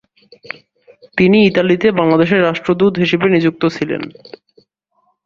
[1.17, 4.01] তিনি ইতালিতে বাংলাদেশের রাষ্ট্রদূত হিসেবে নিযুক্ত ছিলেন।